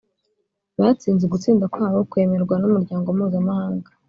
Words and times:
batsinze, 0.79 1.21
ugutsinda 1.25 1.65
kwabo 1.73 1.99
kwemerwa 2.11 2.55
n'umuryango 2.57 3.07
mpuzamahanga, 3.17 3.89